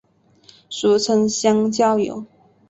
[0.67, 2.25] 俗称香蕉油。